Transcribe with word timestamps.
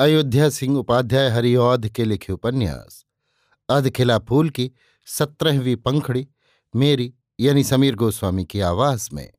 अयोध्या 0.00 0.50
सिंह 0.50 0.78
उपाध्याय 0.78 1.28
हरिऔध 1.28 1.88
के 1.88 2.04
लिखे 2.04 2.32
उपन्यास। 2.32 3.06
अधखिला 3.68 4.18
फूल 4.18 4.50
की 4.50 4.72
सत्रहवीं 5.06 5.76
पंखड़ी, 5.76 6.28
मेरी 6.76 7.14
यानी 7.40 7.64
समीर 7.64 7.94
गोस्वामी 7.94 8.44
की 8.44 8.60
आवाज़ 8.60 9.08
में। 9.12 9.32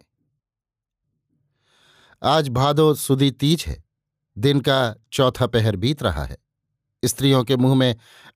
आज 2.24 2.50
भादो 2.50 2.94
सुदी 2.94 3.32
तीज 3.32 3.66
है, 3.68 3.84
दिन 4.38 4.60
का 4.60 4.96
चौथा 5.14 5.48
पहर 5.48 5.76
बीत 5.76 6.04
रहा 6.04 6.26
है। 6.26 6.38
स्त्रियों 7.06 7.44
के 7.44 7.56
मुँह 7.56 7.76
में 7.76 7.96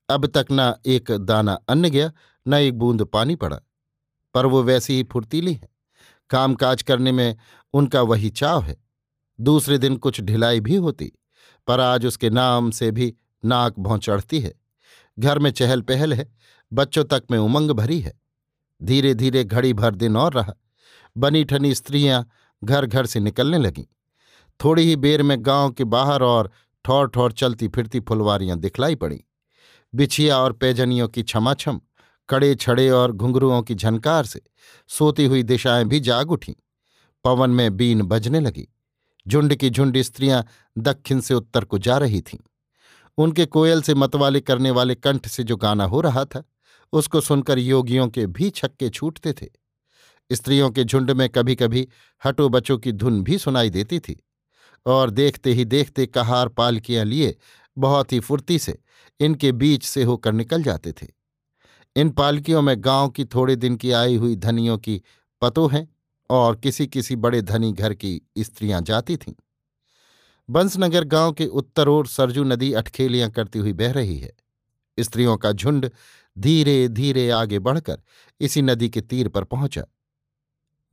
अब 0.10 0.26
तक 0.26 0.46
न 0.52 0.76
एक 0.86 1.12
दाना 1.12 1.54
अन्न 1.54 1.90
गया, 1.90 2.12
न 2.48 2.54
एक 2.54 2.80
बूंद 2.80 3.06
पानी 3.06 3.36
पड़ा। 3.36 3.60
पर 4.34 4.46
वो 4.46 4.64
वैसी 4.64 4.94
ही 4.94 5.04
फुर्तीली 5.04 5.54
है। 5.54 5.70
कामकाज 6.30 6.82
करने 6.82 7.12
में 7.12 7.36
उनका 7.74 8.02
वही 8.02 8.30
चाव 8.30 8.64
है। 8.64 8.84
दूसरे 9.42 9.78
दिन 9.78 9.98
कुछ 9.98 10.22
ढिलाई 10.22 10.60
भी 10.60 10.76
होती। 10.76 11.14
पर 11.68 11.80
आज 11.80 12.06
उसके 12.06 12.30
नाम 12.30 12.72
से 12.72 12.92
भी 12.92 13.16
नाक 13.46 13.80
भौं 13.80 13.98
चढ़ती 13.98 14.40
है। 14.40 14.54
घर 15.20 15.40
में 15.40 15.52
चहल 15.52 15.82
पहल 15.82 16.14
है, 16.14 16.36
बच्चों 16.74 17.04
तक 17.04 17.24
में 17.32 17.40
उमंग 17.40 17.72
भरी 17.72 18.00
है। 18.00 18.22
धीरे 18.84 19.14
धीरे 19.14 19.44
घड़ी 19.44 19.74
भर 19.74 19.96
दिन 19.96 20.18
और 20.18 20.34
रहा। 20.34 20.54
बनी 21.18 21.44
ठनी 21.44 21.76
स्त्रियाँ 21.76 22.30
घर 22.64 22.86
घर 22.86 23.06
से 23.06 23.20
निकलने 23.20 23.58
लगीं। 23.58 23.84
थोड़ी 24.64 24.84
ही 24.84 24.96
बेर 24.96 25.24
में 25.24 25.38
गाँव 25.40 25.72
के 25.72 25.84
बाहर 25.84 26.24
और 26.24 26.52
ठौर 26.86 27.08
ठौर 27.08 27.32
चलती 27.32 27.68
फिरती 27.68 28.00
फुलवारियाँ 28.00 28.60
दिखलाई 28.60 28.96
पड़ी। 28.96 29.24
बिछिया 29.96 30.38
और 30.38 30.54
पैजनियों 30.54 31.08
की 31.08 31.24
छमाछम 31.24 31.82
कड़े 32.30 32.56
छड़े 32.56 32.90
और 32.90 33.12
घुंघरुओं 33.12 33.62
की 33.62 33.76
झनकार 33.76 34.26
से 34.26 34.42
सोती 34.88 35.26
हुई 35.26 35.44
दिशाएँ 35.44 35.86
भी 35.86 36.00
जाग 36.00 36.32
उठीं। 36.32 36.54
पवन 37.24 37.50
में 37.50 37.78
बीन 37.78 38.02
बजने 38.02 38.40
लगी। 38.40 38.68
झुंड 39.28 39.56
की 39.56 39.70
झुंड 39.70 39.98
स्त्रियाँ 39.98 40.46
दक्षिण 40.78 41.20
से 41.20 41.34
उत्तर 41.34 41.66
को 41.66 41.78
जा 41.78 41.98
रही 41.98 42.22
थीं। 42.22 42.40
उनके 43.18 43.46
कोयल 43.46 43.82
से 43.82 43.94
मतवाले 43.94 44.42
करने 44.42 44.72
वाले 44.72 44.96
कंठ 44.96 45.28
से 45.28 45.44
जो 45.44 45.56
गाना 45.56 45.86
हो 45.86 46.02
रहा 46.02 46.26
था, 46.26 46.44
उसको 46.94 47.22
सुनकर 47.22 47.60
योगियों 47.60 48.08
के 48.08 48.26
भी 48.28 48.50
छक्के 48.50 48.90
छूटते 48.90 49.34
थे। 49.34 49.48
स्त्रियों 50.32 50.72
के 50.72 50.84
झुंड 50.84 51.12
में 51.12 51.30
कभी 51.30 51.56
कभी 51.56 51.88
हटो 52.26 52.50
बचों 52.50 52.78
की 52.78 52.92
धुन 52.92 53.24
भी 53.24 53.38
सुनाई 53.38 53.70
देती 53.70 54.00
थी 54.00 54.24
और 54.86 55.10
देखते 55.10 55.54
ही 55.54 55.66
देखते 55.66 56.06
कहार 56.06 56.48
पालकियाँ 56.48 57.06
लिए 57.06 57.36
बहुत 57.78 58.14
ही 58.14 58.20
फुर्ती 58.20 58.60
से 58.60 58.80
इनके 59.20 59.52
बीच 59.52 59.84
से 59.84 60.04
होकर 60.04 60.34
निकल 60.34 60.64
जाते 60.64 60.92
थे। 60.92 61.08
इन 61.96 62.10
पालकियों 62.10 62.62
में 62.62 62.76
गाँव 62.80 63.10
की 63.10 63.26
थोड़े 63.26 63.56
दिन 63.56 63.76
की 63.76 63.92
आई 63.92 64.16
हुई 64.16 64.36
धनियों 64.36 64.78
की 64.78 65.02
पतो 65.42 65.68
हैं। 65.68 65.96
और 66.30 66.56
किसी 66.56 66.88
किसी 66.88 67.16
बड़े 67.16 67.42
धनी 67.42 67.74
घर 67.74 67.94
की 67.94 68.22
स्त्रियाँ 68.40 68.82
जाती 68.82 69.18
थीं। 69.18 69.34
बंसनगर 70.50 71.04
गाँव 71.04 71.34
के 71.34 71.46
उत्तर 71.46 71.88
ओर 71.88 72.08
सरजू 72.08 72.44
नदी 72.44 72.74
अटखेलियाँ 72.74 73.30
करती 73.30 73.60
हुई 73.60 73.74
बह 73.74 73.92
रही 73.92 74.18
है। 74.18 74.32
स्त्रियों 75.00 75.38
का 75.38 75.52
झुंड 75.52 75.92
धीरे 76.38 76.88
धीरे 76.88 77.30
आगे 77.30 77.60
बढ़कर 77.60 78.02
इसी 78.42 78.62
नदी 78.62 78.90
के 78.90 79.02
तीर 79.02 79.28
पर 79.28 79.44
पहुँचा। 79.44 79.84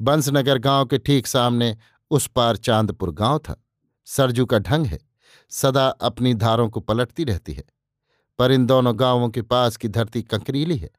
बंसनगर 0.02 0.58
गाँव 0.58 0.86
के 0.86 0.98
ठीक 0.98 1.26
सामने 1.26 1.76
उस 2.10 2.26
पार 2.26 2.56
चांदपुर 2.56 3.10
गाँव 3.10 3.38
था। 3.38 3.64
सरजू 4.04 4.46
का 4.46 4.58
ढंग 4.58 4.86
है। 4.86 4.98
सदा 5.50 5.88
अपनी 5.88 6.34
धारों 6.34 6.70
को 6.70 6.80
पलटती 6.80 7.24
रहती 7.24 7.52
है। 7.52 7.64
पर 8.38 8.52
इन 8.52 8.66
दोनों 8.66 9.00
गाँवों 9.00 9.28
के 9.28 9.42
पास 9.42 9.76
की 9.76 9.88
धरती 9.88 10.22
कंकरीली 10.22 10.76
है। 10.76 10.90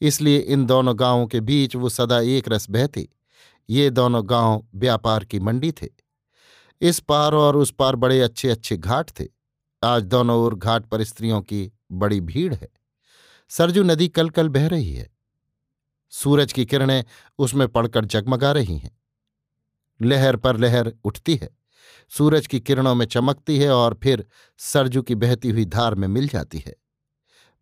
इसलिए 0.00 0.38
इन 0.38 0.66
दोनों 0.66 0.98
गाँवों 0.98 1.26
के 1.26 1.40
बीच 1.40 1.76
वो 1.76 1.88
सदा 1.88 2.20
एक 2.20 2.48
रस 2.48 2.70
बहती 2.70 3.08
ये 3.70 3.90
दोनों 3.90 4.30
गाँव 4.30 4.66
व्यापार 4.74 5.24
की 5.24 5.40
मंडी 5.40 5.72
थे। 5.72 5.88
इस 6.80 7.00
पार 7.00 7.34
और 7.34 7.56
उस 7.56 7.70
पार 7.70 7.96
बड़े 7.96 8.20
अच्छे 8.20 8.50
अच्छे 8.50 8.76
घाट 8.76 9.10
थे। 9.20 9.24
आज 9.84 10.02
दोनों 10.02 10.38
ओर 10.38 10.54
घाट 10.54 10.86
पर 10.86 11.04
स्त्रियों 11.04 11.40
की 11.40 11.72
बड़ी 11.92 12.20
भीड़ 12.20 12.54
है। 12.54 12.68
सरजू 13.48 13.82
नदी 13.82 14.08
कल 14.08 14.30
कल 14.30 14.48
बह 14.48 14.66
रही 14.66 14.94
है। 14.94 15.10
सूरज 16.10 16.52
की 16.52 16.66
किरणें 16.66 17.04
उसमें 17.38 17.68
पड़कर 17.68 18.04
जगमगा 18.04 18.52
रही 18.52 18.78
हैं। 18.78 19.00
लहर 20.02 20.36
पर 20.36 20.56
लहर 20.56 20.92
उठती 21.04 21.36
है। 21.36 21.58
सूरज 22.08 22.46
की 22.46 22.60
किरणों 22.60 22.94
में 22.94 23.06
चमकती 23.06 23.58
है 23.58 23.70
और 23.70 23.98
फिर 24.02 24.26
सरजू 24.58 25.02
की 25.02 25.14
बहती 25.14 25.50
हुई 25.50 25.64
धार 25.64 25.94
में 25.94 26.08
मिल 26.08 26.28
जाती 26.28 26.58
है। 26.58 26.76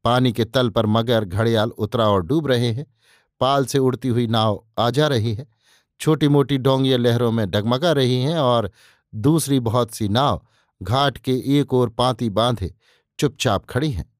पानी 0.04 0.32
के 0.32 0.44
तल 0.44 0.68
पर 0.68 0.86
मगर 0.86 1.24
घड़ियाल 1.24 1.70
उतरा 1.70 2.08
और 2.08 2.26
डूब 2.26 2.46
रहे 2.46 2.72
हैं। 2.72 2.86
पाल 3.40 3.64
से 3.66 3.78
उड़ती 3.78 4.08
हुई 4.08 4.26
नाव 4.26 4.66
आ 4.78 4.90
जा 4.90 5.06
रही 5.06 5.34
है। 5.34 5.53
छोटी 6.00 6.28
मोटी 6.28 6.58
डोंगियाँ 6.58 6.98
लहरों 6.98 7.30
में 7.32 7.50
डगमगा 7.50 7.92
रही 7.92 8.20
हैं 8.22 8.38
और 8.38 8.70
दूसरी 9.12 9.60
बहुत 9.60 9.94
सी 9.94 10.08
नाव 10.08 10.42
घाट 10.80 11.18
के 11.18 11.32
एक 11.58 11.74
ओर 11.74 11.88
पांति 11.88 12.28
बांधे 12.30 12.74
चुपचाप 13.18 13.64
खड़ी 13.64 13.90
हैं। 13.90 14.12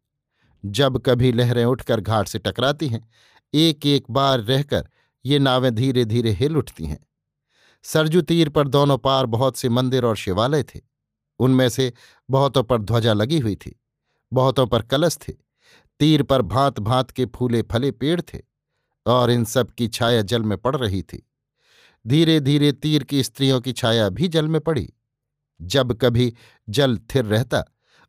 जब 0.65 0.99
कभी 0.99 1.33
लहरें 1.33 1.65
उठकर 1.65 2.01
घाट 2.01 2.29
से 2.29 2.39
टकराती 2.39 2.89
हैं 2.89 3.09
एक 3.55 3.87
एक 3.87 4.05
बार 4.11 4.41
रहकर 4.41 4.89
ये 5.25 5.39
नावें 5.39 5.75
धीरे 5.75 6.05
धीरे 6.05 6.31
हिल 6.31 6.57
उठती 6.57 6.87
हैं। 6.87 6.99
सरजू 7.85 8.21
तीर 8.21 8.49
पर 8.49 8.69
दोनों 8.69 8.99
पार 8.99 9.27
बहुत 9.27 9.57
से 9.57 9.69
मंदिर 9.69 10.05
और 10.05 10.17
शिवालय 10.17 10.63
थे। 10.63 10.81
उनमें 11.41 11.69
से 11.69 11.93
बहुतों 12.29 12.63
पर 12.63 12.83
ध्वजा 12.83 13.13
लगी 13.13 13.39
हुई 13.39 13.57
थी, 13.57 13.81
बहुतों 14.33 14.67
पर 14.67 14.83
कलश 14.83 15.19
थे, 15.19 15.33
तीर 16.01 16.23
पर 16.23 16.43
भांत 16.43 16.81
भांत 16.81 17.11
के 17.11 17.27
फूले 17.27 17.63
फले 17.63 17.91
पेड़ 17.91 18.21
थे 18.21 18.41
और 19.07 19.31
इन 19.31 19.45
सब 19.45 19.71
की 19.71 19.89
छाया 19.89 20.23
जल 20.23 20.43
में 20.43 20.57
पड़ 20.59 20.77
रही 20.77 21.03
थी। 21.03 21.27
धीरे 22.07 22.41
धीरे 22.41 22.73
तीर 22.73 23.05
की 23.05 23.23
स्त्रियों 23.23 23.61
की 23.61 23.73
छाया 23.73 24.09
भी 24.09 24.29
जल 24.29 24.49
में 24.49 24.61
पड़ी। 24.61 24.93
जब 25.63 25.93
कभी 25.93 26.35
जल 26.69 26.99
थिर 26.99 27.25
रहता, 27.25 27.65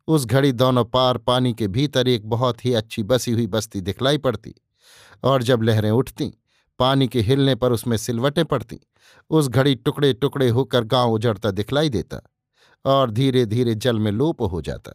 उस 0.08 0.26
घड़ी 0.26 0.52
दोनों 0.52 0.84
पार 0.84 1.18
पानी 1.18 1.54
के 1.54 1.68
भीतर 1.68 2.08
एक 2.08 2.28
बहुत 2.28 2.64
ही 2.64 2.74
अच्छी 2.74 3.02
बसी 3.02 3.32
हुई 3.32 3.46
बस्ती 3.46 3.80
दिखलाई 3.80 4.18
पड़ती 4.18 4.54
और 5.24 5.42
जब 5.42 5.62
लहरें 5.62 5.90
उठती, 5.90 6.32
पानी 6.78 7.08
के 7.08 7.20
हिलने 7.20 7.54
पर 7.54 7.72
उसमें 7.72 7.96
सिलवटें 7.96 8.44
पड़ती, 8.44 8.80
उस 9.30 9.48
घड़ी 9.48 9.74
टुकड़े 9.74 10.12
टुकड़े 10.12 10.48
होकर 10.48 10.84
गाँव 10.84 11.12
उजड़ता 11.12 11.50
दिखलाई 11.50 11.88
देता 11.88 12.20
और 12.84 13.10
धीरे 13.10 13.46
धीरे 13.46 13.74
जल 13.74 13.98
में 13.98 14.12
लोप 14.12 14.42
हो 14.42 14.62
जाता। 14.62 14.92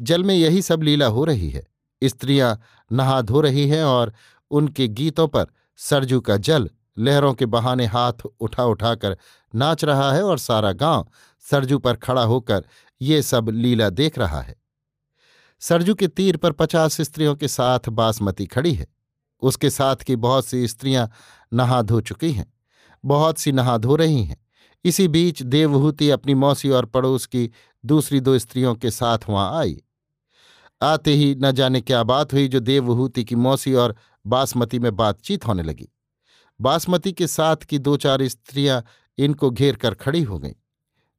जल 0.00 0.24
में 0.24 0.34
यही 0.34 0.62
सब 0.62 0.82
लीला 0.82 1.06
हो 1.06 1.24
रही 1.24 1.50
है। 1.50 1.66
स्त्रियाँ 2.04 2.60
नहा 2.92 3.22
धो 3.22 3.40
रही 3.40 3.68
हैं 3.68 3.84
और 3.84 4.12
उनके 4.50 4.88
गीतों 4.88 5.28
पर 5.28 5.46
सरजू 5.76 6.20
का 6.20 6.36
जल 6.36 6.70
लहरों 7.00 7.32
के 7.34 7.46
बहाने 7.46 7.86
हाथ 7.86 8.26
उठा 8.40 8.64
उठाकर 8.64 9.16
नाच 9.54 9.84
रहा 9.84 10.12
है 10.12 10.22
और 10.22 10.38
सारा 10.38 10.72
गाँव 10.72 11.06
सरजू 11.46 11.78
पर 11.78 11.96
खड़ा 11.96 12.22
होकर 12.22 12.64
ये 13.00 13.22
सब 13.22 13.48
लीला 13.48 13.90
देख 13.90 14.18
रहा 14.18 14.40
है। 14.40 14.56
सरजू 15.62 15.94
के 15.94 16.08
तीर 16.08 16.36
पर 16.36 16.52
पचास 16.52 17.00
स्त्रियों 17.00 17.34
के 17.34 17.48
साथ 17.48 17.88
बासमती 17.88 18.46
खड़ी 18.46 18.74
है। 18.74 18.86
उसके 19.42 19.70
साथ 19.70 19.96
की 19.96 20.16
बहुत 20.16 20.46
सी 20.46 20.66
स्त्रियाँ 20.68 21.10
नहा 21.52 21.82
धो 21.82 22.00
चुकी 22.00 22.32
हैं, 22.32 22.52
बहुत 23.04 23.38
सी 23.38 23.52
नहा 23.52 23.76
धो 23.78 23.96
रही 23.96 24.22
हैं। 24.24 24.36
इसी 24.84 25.08
बीच 25.08 25.42
देवहूति 25.42 26.10
अपनी 26.10 26.34
मौसी 26.34 26.70
और 26.70 26.86
पड़ोस 26.86 27.26
की 27.26 27.50
दूसरी 27.84 28.20
दो 28.20 28.38
स्त्रियों 28.38 28.74
के 28.74 28.90
साथ 28.90 29.18
वहाँ 29.28 29.58
आई। 29.58 29.80
आते 30.82 31.12
ही 31.12 31.34
न 31.34 31.52
जाने 31.52 31.80
क्या 31.80 32.02
बात 32.02 32.32
हुई 32.32 32.48
जो 32.48 32.60
देवहूति 32.60 33.24
की 33.24 33.34
मौसी 33.34 33.74
और 33.74 33.96
बासमती 34.26 34.78
में 34.78 34.94
बातचीत 34.96 35.46
होने 35.46 35.62
लगी। 35.62 35.88
बासमती 36.60 37.12
के 37.12 37.26
साथ 37.26 37.56
की 37.56 37.78
दो 37.78 37.96
चार 37.96 38.28
स्त्रियाँ 38.28 38.84
इनको 39.18 39.50
घेर 39.50 39.76
कर 39.76 39.94
खड़ी 39.94 40.22
हो 40.22 40.38
गईं। 40.38 40.52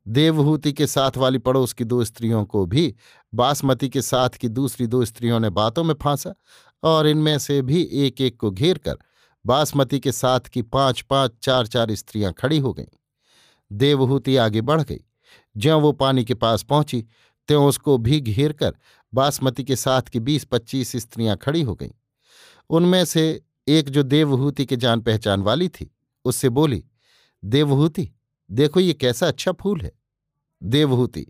देवहूति 0.07 0.73
के 0.73 0.87
साथ 0.87 1.11
वाली 1.17 1.37
पड़ोस 1.37 1.73
की 1.73 1.83
दो 1.83 2.03
स्त्रियों 2.03 2.45
को 2.45 2.65
भी 2.65 2.95
बासमती 3.33 3.89
के 3.89 4.01
साथ 4.01 4.29
की 4.29 4.49
दूसरी 4.49 4.87
दो 4.87 5.05
स्त्रियों 5.05 5.39
ने 5.39 5.49
बातों 5.49 5.83
में 5.83 5.95
फांसा 6.01 6.33
और 6.83 7.07
इनमें 7.07 7.39
से 7.39 7.61
भी 7.61 7.89
एक 7.93 8.21
एक 8.21 8.37
को 8.37 8.51
घेर 8.51 8.77
कर 8.77 8.95
बासमती 9.45 9.99
के 9.99 10.11
साथ 10.11 10.39
की 10.39 10.61
पाँच 10.61 11.01
पाँच 11.01 11.31
चार 11.41 11.67
चार 11.67 11.95
स्त्रियाँ 11.95 12.33
खड़ी 12.33 12.59
हो 12.59 12.73
गईं। 12.73 12.85
देवहूति 13.71 14.37
आगे 14.37 14.61
बढ़ 14.61 14.81
गई। 14.81 14.99
ज्यों 15.57 15.81
वो 15.81 15.91
पानी 15.91 16.23
के 16.25 16.33
पास 16.33 16.63
पहुँची, 16.63 17.05
त्यों 17.47 17.67
उसको 17.67 17.97
भी 17.97 18.19
घेर 18.21 18.53
कर 18.53 18.75
बासमती 19.13 19.63
के 19.63 19.75
साथ 19.75 20.01
की 20.01 20.19
बीस 20.19 20.43
पच्चीस 20.43 20.91
स्त्रियाँ 20.95 21.37
खड़ी 21.37 21.61
हो 21.61 21.75
गईं। 21.75 21.91
उनमें 22.69 23.05
से 23.05 23.41
एक 23.71 23.89
जो 23.89 24.03
देवहूति 24.03 24.65
के 24.65 24.75
जान 24.75 25.01
पहचान 25.01 25.41
वाली 25.41 25.69
थी, 25.69 25.91
उससे 26.25 26.49
बोली, 26.49 26.83
देवहूति, 27.43 28.09
देखो 28.51 28.79
ये 28.79 28.93
कैसा 28.93 29.27
अच्छा 29.27 29.51
फूल 29.51 29.81
है। 29.81 29.91
देवहूति 30.63 31.25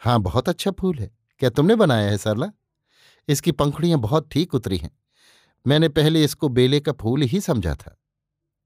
हाँ 0.00 0.20
बहुत 0.20 0.48
अच्छा 0.48 0.70
फूल 0.70 0.98
है। 0.98 1.10
क्या 1.38 1.50
तुमने 1.50 1.74
बनाया 1.74 2.10
है 2.10 2.18
सरला? 2.18 2.50
इसकी 3.28 3.52
पंखुड़ियाँ 3.52 3.98
बहुत 3.98 4.28
ठीक 4.32 4.54
उतरी 4.54 4.76
हैं। 4.76 4.90
मैंने 5.66 5.88
पहले 5.88 6.24
इसको 6.24 6.48
बेले 6.48 6.80
का 6.80 6.92
फूल 6.92 7.22
ही 7.22 7.40
समझा 7.40 7.74
था। 7.74 7.96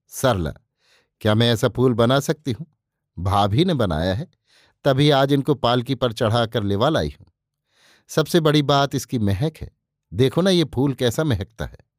सरला, 0.09 0.55
क्या 1.21 1.35
मैं 1.35 1.53
ऐसा 1.53 1.69
फूल 1.69 1.95
बना 1.95 2.21
सकती 2.21 2.53
हूँ? 2.53 2.67
भाभी 3.19 3.65
ने 3.65 3.75
बनाया 3.75 4.15
है। 4.15 4.31
तभी 4.85 5.11
आज 5.11 5.33
इनको 5.33 5.55
पालकी 5.55 5.95
पर 5.95 6.13
चढ़ाकर 6.13 6.63
लेवा 6.63 6.89
लाई 6.89 7.15
हूँ। 7.21 7.27
सबसे 8.09 8.41
बड़ी 8.41 8.63
बात 8.63 8.95
इसकी 8.95 9.19
महक 9.19 9.57
है। 9.57 9.71
देखो 10.13 10.43
ना 10.43 10.51
ये 10.51 10.65
फूल 10.65 10.95
कैसा 10.95 11.25
महकता 11.25 11.65
है। 11.65 11.94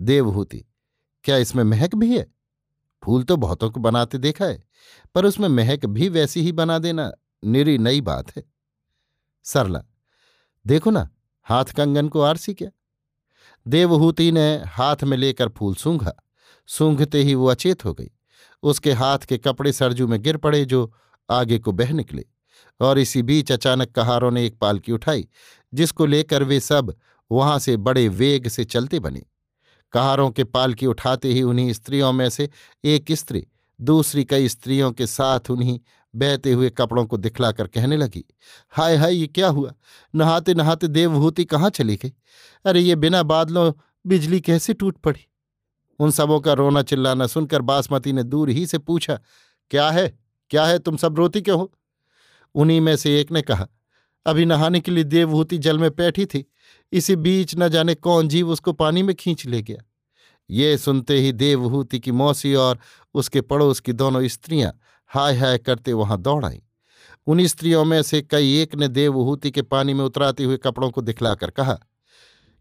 देवहूति 0.00 0.64
क्या 1.24 1.36
इसमें 1.36 1.64
महक 1.64 1.94
भी 1.94 2.18
है? 2.18 2.34
फूल 3.04 3.22
तो 3.22 3.36
बहुतों 3.36 3.70
को 3.70 3.80
बनाते 3.80 4.18
देखा 4.18 4.44
है, 4.44 4.64
पर 5.14 5.24
उसमें 5.24 5.48
महक 5.48 5.86
भी 5.86 6.08
वैसी 6.08 6.42
ही 6.42 6.52
बना 6.52 6.78
देना 6.78 7.12
निरी 7.44 7.78
नई 7.78 8.00
बात 8.00 8.36
है। 8.36 8.42
सरला, 9.42 9.84
देखो 10.66 10.90
ना, 10.90 11.10
हाथ 11.42 11.64
कंगन 11.64 12.08
को 12.08 12.20
आरसी 12.20 12.54
क्या? 12.54 12.70
देवहूति 13.68 14.32
ने 14.32 14.62
हाथ 14.66 14.96
में 15.04 15.16
लेकर 15.16 15.48
फूल 15.48 15.74
सूंघा। 15.74 16.12
सूंघते 16.66 17.22
ही 17.22 17.34
वो 17.34 17.46
अचेत 17.46 17.84
हो 17.84 17.94
गई। 17.94 18.10
उसके 18.62 18.92
हाथ 18.92 19.18
के 19.18 19.38
कपड़े 19.38 19.72
सरजू 19.72 20.06
में 20.06 20.22
गिर 20.22 20.36
पड़े 20.36 20.64
जो 20.64 20.92
आगे 21.30 21.58
को 21.58 21.72
बह 21.72 21.92
निकले। 21.92 22.24
और 22.80 22.98
इसी 22.98 23.22
बीच 23.22 23.52
अचानक 23.52 23.92
कहारों 23.92 24.30
ने 24.30 24.46
एक 24.46 24.58
पालकी 24.58 24.92
उठाई, 24.92 25.28
जिसको 25.74 26.06
लेकर 26.06 26.42
वे 26.42 26.60
सब 26.60 26.96
वहाँ 27.32 27.58
से 27.58 27.76
बड़े 27.76 28.08
वेग 28.08 28.48
से 28.48 28.64
चलते 28.64 28.98
बने। 28.98 29.22
कहारों 29.92 30.30
के 30.30 30.44
पालकी 30.44 30.86
उठाते 30.86 31.32
ही 31.32 31.42
उन्हीं 31.42 31.72
स्त्रियों 31.72 32.12
में 32.12 32.30
से 32.30 32.50
एक 32.84 33.12
स्त्री, 33.12 33.46
दूसरी 33.80 34.24
कई 34.24 34.48
स्त्रियों 34.48 34.92
के 34.92 35.06
साथ 35.06 35.40
उन्हीं 35.50 35.80
बहते 36.16 36.52
हुए 36.52 36.70
कपड़ों 36.70 37.06
को 37.06 37.16
दिखलाकर 37.16 37.66
कहने 37.66 37.96
लगी, 37.96 38.24
हाय 38.70 38.96
हाय, 38.96 39.14
ये 39.14 39.26
क्या 39.26 39.48
हुआ? 39.48 39.74
नहाते 40.14 40.54
नहाते 40.54 40.88
देवभूति 40.88 41.44
कहाँ 41.44 41.70
चली 41.70 41.96
गई? 41.96 42.12
अरे, 42.64 42.80
ये 42.80 42.96
बिना 42.96 43.22
बादलों 43.22 43.72
बिजली 44.06 44.40
कैसे 44.40 44.72
टूट 44.72 44.98
पड़ी? 44.98 45.28
उन 45.98 46.10
सबों 46.10 46.40
का 46.40 46.52
रोना 46.52 46.82
चिल्लाना 46.82 47.26
सुनकर 47.26 47.62
बासमती 47.62 48.12
ने 48.12 48.22
दूर 48.22 48.50
ही 48.50 48.66
से 48.66 48.78
पूछा, 48.78 49.20
क्या 49.70 49.90
है? 49.90 50.18
क्या 50.50 50.66
है? 50.66 50.78
तुम 50.78 50.96
सब 50.96 51.16
रोती 51.16 51.40
क्यों 51.40 51.58
हो? 51.58 51.72
उन्हीं 52.54 52.80
में 52.80 52.96
से 52.96 53.20
एक 53.20 53.32
ने 53.32 53.42
कहा, 53.42 53.68
अभी 54.26 54.44
नहाने 54.44 54.80
के 54.80 54.90
लिए 54.90 55.04
देवभूति 55.04 55.58
जल 55.58 55.78
में 55.78 55.90
बैठी 55.90 56.26
थी 56.26 56.51
इसी 56.92 57.16
बीच 57.16 57.54
न 57.58 57.68
जाने 57.68 57.94
कौन 57.94 58.28
जीव 58.28 58.50
उसको 58.50 58.72
पानी 58.72 59.02
में 59.02 59.14
खींच 59.14 59.46
ले 59.46 59.62
गया। 59.62 59.84
ये 60.50 60.76
सुनते 60.78 61.18
ही 61.18 61.32
देवहूति 61.32 62.00
की 62.00 62.12
मौसी 62.12 62.54
और 62.54 62.78
उसके 63.14 63.40
पड़ोस 63.40 63.80
की 63.80 63.92
दोनों 63.92 64.26
स्त्रियाँ 64.28 64.72
हाय 65.06 65.36
हाय 65.36 65.58
करते 65.58 65.92
वहाँ 65.92 66.20
दौड़ 66.20 66.44
आईं। 66.44 66.60
उन 67.26 67.46
स्त्रियों 67.46 67.84
में 67.84 68.02
से 68.02 68.22
कई 68.22 68.56
एक 68.56 68.74
ने 68.74 68.88
देवहूति 68.88 69.50
के 69.50 69.62
पानी 69.62 69.94
में 69.94 70.04
उतराते 70.04 70.44
हुए 70.44 70.56
कपड़ों 70.56 70.90
को 70.90 71.00
दिखलाकर 71.00 71.50
कहा, 71.50 71.78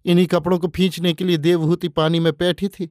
इन्हीं 0.05 0.25
कपड़ों 0.27 0.59
को 0.59 0.67
फींचने 0.67 1.13
के 1.13 1.23
लिए 1.23 1.37
देवहूति 1.37 1.87
पानी 1.87 2.19
में 2.19 2.33
बैठी 2.33 2.67
थी। 2.67 2.89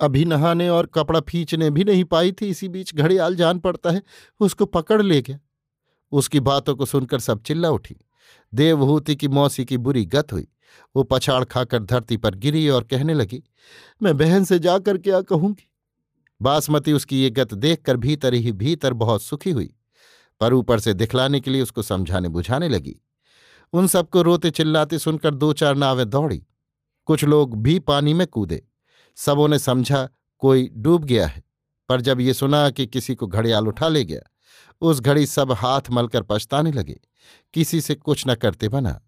अभी 0.00 0.24
नहाने 0.24 0.68
और 0.68 0.86
कपड़ा 0.86 1.20
फींचने 1.20 1.70
भी 1.70 1.84
नहीं 1.84 2.04
पाई 2.04 2.32
थी, 2.32 2.46
इसी 2.46 2.68
बीच 2.68 2.94
घड़ियाल 2.94 3.36
जान 3.36 3.58
पड़ता 3.58 3.90
है, 3.90 4.02
उसको 4.40 4.66
पकड़ 4.66 5.02
ले 5.02 5.22
गया। 5.22 5.38
उसकी 6.12 6.40
बातों 6.40 6.74
को 6.76 6.86
सुनकर 6.86 7.18
सब 7.18 7.42
चिल्ला 7.42 7.70
उठी। 7.70 7.96
देवहूति 8.54 9.16
की 9.16 9.28
मौसी 9.28 9.64
की 9.64 9.76
बुरी 9.76 10.04
गत 10.04 10.32
हुई। 10.32 10.48
वो 10.96 11.02
पछाड़ 11.02 11.44
खाकर 11.44 11.82
धरती 11.82 12.16
पर 12.16 12.34
गिरी 12.34 12.68
और 12.68 12.84
कहने 12.84 13.14
लगी, 13.14 13.42
मैं 14.02 14.16
बहन 14.16 14.44
से 14.44 14.58
जाकर 14.58 14.98
क्या 14.98 15.20
कहूँगी? 15.20 15.68
बासमती 16.42 16.92
उसकी 16.92 17.22
ये 17.22 17.30
गत 17.30 17.54
देखकर 17.54 17.96
भीतर 17.96 18.34
ही 18.34 18.52
भीतर 18.52 18.92
बहुत 18.92 19.22
सुखी 19.22 19.50
हुई, 19.50 19.74
पर 20.40 20.54
ऊपर 20.54 20.80
से 20.80 20.94
दिखलाने 20.94 21.40
के 21.40 21.50
लिए 21.50 21.62
उसको 21.62 21.82
समझाने 21.82 22.28
बुझाने 22.28 22.68
लगी। 22.68 22.96
उन 23.72 23.86
सबको 23.86 24.22
रोते 24.22 24.50
चिल्लाते 24.50 24.98
सुनकर 24.98 25.34
दो 25.34 25.52
चार 25.52 25.74
नावें 25.74 26.10
दौड़ी। 26.10 26.46
कुछ 27.06 27.24
लोग 27.24 27.62
भी 27.62 27.78
पानी 27.78 28.14
में 28.14 28.26
कूदे। 28.26 28.62
सबों 29.16 29.48
ने 29.48 29.58
समझा, 29.58 30.08
कोई 30.38 30.70
डूब 30.72 31.04
गया 31.04 31.26
है। 31.26 31.42
पर 31.88 32.00
जब 32.00 32.20
ये 32.20 32.34
सुना 32.34 32.70
कि 32.70 32.86
किसी 32.86 33.14
को 33.14 33.26
घड़ियाल 33.26 33.68
उठा 33.68 33.88
ले 33.88 34.04
गया, 34.04 34.20
उस 34.80 35.00
घड़ी 35.00 35.26
सब 35.26 35.52
हाथ 35.52 35.80
मलकर 35.90 36.22
पछताने 36.22 36.72
लगे। 36.72 37.00
किसी 37.54 37.80
से 37.80 37.94
कुछ 37.94 38.24
न 38.28 38.34
करते 38.34 38.68
बना। 38.68 39.00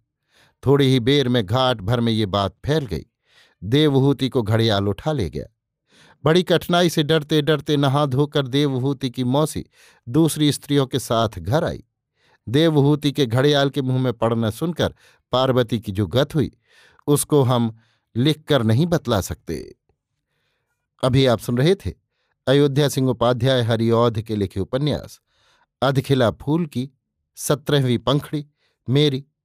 थोड़ी 0.66 0.86
ही 0.86 1.00
बेर 1.00 1.28
में 1.28 1.46
घाट 1.46 1.80
भर 1.80 2.00
में 2.00 2.12
ये 2.12 2.26
बात 2.26 2.56
फैल 2.66 2.86
गई। 2.86 3.06
देवहूति 3.64 4.28
को 4.28 4.42
घड़ियाल 4.42 4.88
उठा 4.88 5.12
ले 5.12 5.30
गया। 5.30 5.46
बड़ी 6.24 6.42
कठिनाई 6.42 6.90
से 6.90 7.02
डरते 7.02 7.42
डरते 7.42 7.76
नहा 7.76 8.06
धोकर 8.06 8.46
देवहूति 8.46 9.10
की 9.10 9.24
मौसी 9.24 9.64
दूसरी 10.08 10.52
स्त्रियों 10.52 10.86
के 10.86 10.98
साथ 10.98 11.38
घर 11.38 11.64
आई। 11.64 11.84
देवहूति 12.48 13.12
के 13.12 13.26
घड़ियाल 13.26 13.70
के 13.70 13.82
मुँह 13.82 13.98
में 13.98 14.12
पड़ना 14.12 14.50
सुनकर 14.50 14.94
पार्वती 15.32 15.78
की 15.80 15.92
जो 15.92 16.06
गत 16.06 16.34
हुई, 16.34 16.56
उसको 17.06 17.42
हम 17.42 17.76
लिखकर 18.16 18.62
नहीं 18.62 18.86
बतला 18.86 19.20
सकते। 19.20 19.76
अभी 21.04 21.26
आप 21.26 21.38
सुन 21.38 21.58
रहे 21.58 21.74
थे 21.74 21.92
अयोध्या 22.46 22.88
सिंह 22.88 23.08
उपाध्याय 23.10 23.62
हरिऔध 23.62 24.22
के 24.22 24.36
लिखे 24.36 24.60
उपन्यास, 24.60 25.20
अधखिला 25.82 26.30
फूल 26.30 26.66
की 26.66 26.90
सत्रहवीं 27.36 27.98
पंखड़ी, 27.98 28.46
मेरी 28.88 29.24